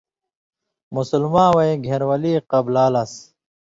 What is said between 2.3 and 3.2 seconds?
قبلا لس۔